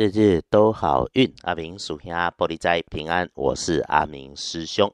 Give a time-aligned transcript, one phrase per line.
[0.00, 1.30] 日日都好运。
[1.42, 4.90] 阿明属下玻璃斋平安，我是阿明师兄。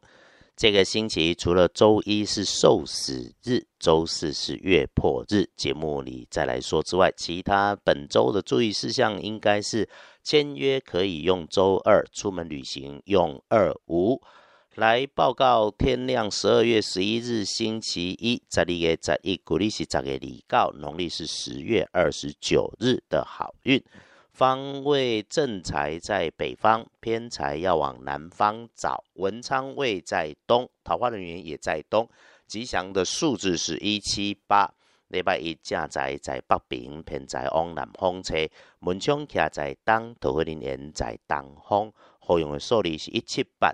[0.57, 9.88] 这个星期除了周一是受死日，周四是月破日，节目里再来说之外，其他本周的注意事项应该是
[10.24, 14.20] 签约可以用周二，出门旅行用二五。
[14.75, 23.80] 来报告天亮十二月十一日星期一，在历月在一，古历是十月二告，农历是十月二十九日的好运。
[24.37, 29.03] 方位正财在北方，偏财要往南方找。
[29.14, 32.06] 文昌位在东，桃花人员也在东。
[32.47, 34.75] 吉祥的数字是一七八。
[35.09, 38.34] 礼拜一正财在北边，偏财往南方车。
[38.81, 41.91] 门窗徛在东，桃花人员在东方。
[42.19, 43.73] 好用的数字是一七八。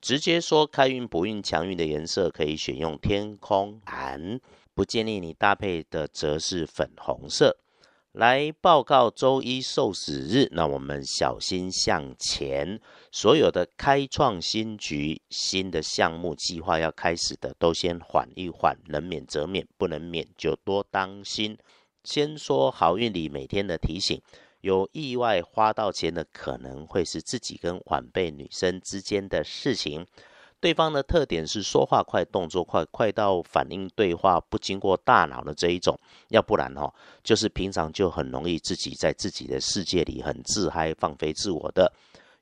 [0.00, 4.38] 直接说开运不运强运的颜色，可以选用天空蓝。
[4.74, 7.56] 不建议你搭配的则是粉红色。
[8.14, 12.80] 来报告周一受死日，那我们小心向前。
[13.10, 21.58] 所有的开创新局、新的项目计划要开始的，都先缓一缓，能免则免，不能免就多当心。
[22.04, 24.22] 先说好运里每天的提醒，
[24.60, 30.06] 有意外花到钱的，可能会是自己跟晚辈女生之间的事情。
[30.64, 35.94] 对方的特点是说话快、动作快，快到反应对话不经过大脑的这一种。
[36.28, 36.90] 要不然哦，
[37.22, 41.92] 就是平常就很容易自己在自己的世界里很自嗨、放飞自我的。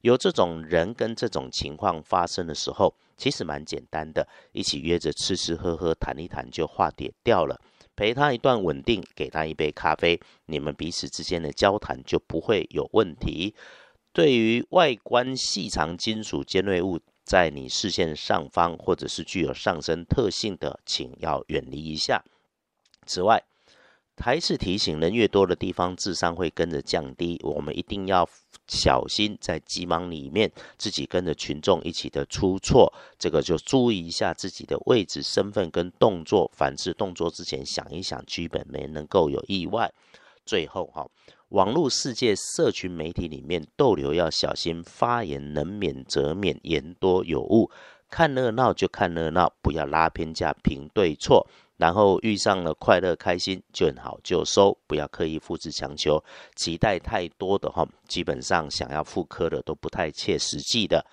[0.02, 7.60] 有这种人跟这种情况发生的时候，其实蛮简单的，一起约着吃吃喝喝、谈一谈就化解掉了。
[7.96, 13.56] 陪他一段稳定，给他一杯咖啡，你们彼此之间的交谈就不会有问题。
[14.12, 17.00] 对于外观细长、金属尖锐物。
[17.24, 22.22] 在你视线上方，或者是具有上升特性的，请要远离一下。
[23.06, 23.42] 此外，
[24.16, 27.40] 还是提醒人越多的地方，智商会跟着降低。
[27.42, 28.28] 我们一定要
[28.68, 36.50] 小心，在急忙里面自己跟着群众一起的出错，这个就注意一下自己的位置、身份跟动作。
[36.54, 39.92] 凡是动作之前想一想，基本没能够有意外。
[40.44, 41.08] 最后，哈。
[41.52, 47.70] 网络世界、社群媒体里面逗留要小心，发言能免则免，言多有误。
[48.08, 51.46] 看热闹就看热闹，不要拉偏架评对错。
[51.76, 56.22] 然后遇上了快乐开心，见好就收，不要刻意复制强求。
[56.56, 61.04] 期待太多的哈，基本上想要复刻的都不太切实际的。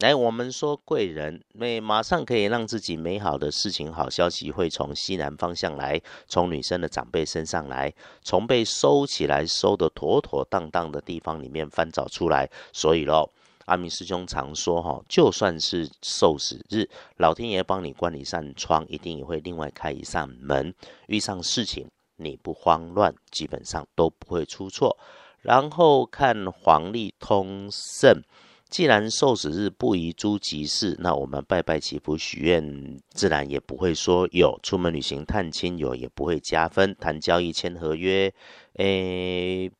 [0.00, 5.98] 来，我们说贵人，那马上可以让自己美好的事情、好消息会从西南方向来，
[6.28, 12.46] 从女生的长辈身上来，从被收起来、收的妥妥当当的地方里面翻找出来。
[12.74, 13.30] 所以喽，
[13.64, 16.86] 阿明师兄常说哈，就算是受死日，
[17.16, 20.74] 老天爷帮你关一扇窗，一定也会另外开一扇门。
[21.06, 24.98] 遇上事情你不慌乱，基本上都不会出错。
[25.40, 28.22] 然后看黄历通胜。
[28.68, 38.34] 既然受死日不宜诸吉事，那我们拜拜祈福许愿，自然也不会说有出门旅行探亲友也不会加分，谈交易签合约，
[38.74, 39.70] 诶，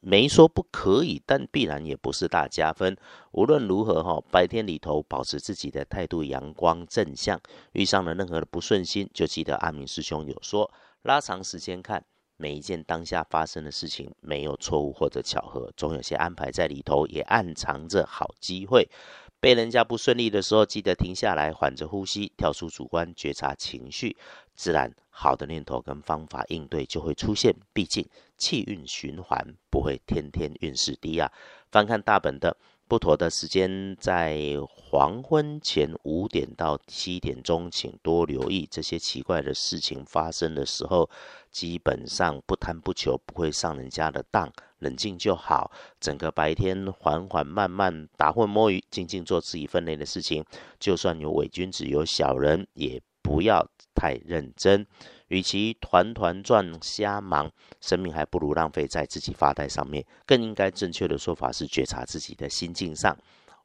[0.00, 2.96] 没说不可以，但必然也不是大加分。
[3.32, 7.38] 无论如何哈，白天里头保持自己的态度阳光正向，
[7.72, 10.70] 遇上了任何的不顺心，就记得阿明师兄有说，
[11.02, 12.02] 拉长时间看。
[12.42, 18.88] 每一件当下发生的事情，没有错误或者巧合，总有些安排在里头，也暗藏着好机会。
[19.38, 24.16] 被人家不顺利的时候，记得停下来，缓着呼吸，跳出主观觉察情绪，
[24.56, 27.54] 自然好的念头跟方法应对就会出现。
[27.72, 28.04] 毕竟
[28.36, 31.30] 气运循环，不会天天运势低啊。
[31.70, 32.56] 翻看大本的。
[32.92, 34.38] 不妥的时间在
[34.68, 41.08] 黄昏前五点到七点钟，请多留意这些奇怪的事情发生的时候，
[41.50, 45.72] 基本上不贪不求，不会上人家的当，冷静就好。
[46.00, 50.44] 整个白天缓缓慢慢打混摸鱼，静静做自己分内的事情。
[50.78, 54.86] 就算有伪君子，有小人，也不要太认真。
[55.28, 57.50] 与其团团转瞎忙，
[57.80, 60.04] 生命还不如浪费在自己发呆上面。
[60.26, 63.16] 更应该正确的说法是觉察自己的心境上。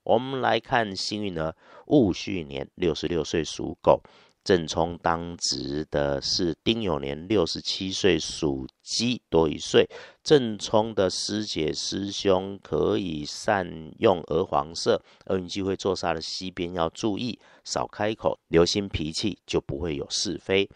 [0.04, 1.54] 我们来看幸运儿
[1.88, 4.02] 戊戌年六十六岁属狗，
[4.48, 9.86] 正冲当值的是丁酉年六十七岁属鸡多一岁。
[10.24, 20.70] 正冲的师姐师兄可以善用鹅黄色，厄运机会坐煞的西边要注意，少开口，留心脾气，就不会有是非。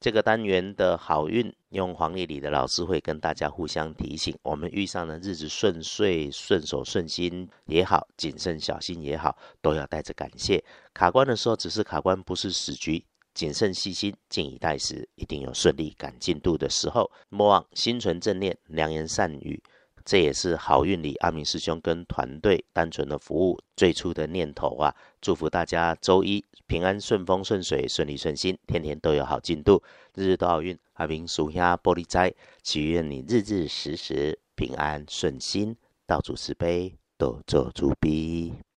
[0.00, 4.36] 这个单元的好运，用黄历里的老师会跟大家互相提醒。
[4.42, 10.64] 我们遇上的日子顺遂、顺手顺心也好，谨慎小心也好，都要带着感谢。
[10.92, 13.04] 卡关的时候，只是卡关，不是死局。
[13.34, 17.10] 谨慎细心，静以待时，一定有顺利赶进度的时候。
[17.28, 19.62] 莫忘心存正念，良言善语。
[20.04, 24.92] 这也是好运里阿明师兄跟团队单纯的服务最初的念头啊！
[25.20, 29.80] 祝福大家周一平安顺风顺水顺利顺心，天天都有好进度，
[30.16, 30.76] 日日都好运。
[30.94, 32.34] 阿明属下玻璃斋，
[32.64, 38.52] 祈愿你日日时时平安顺心，道主慈悲，多做主逼。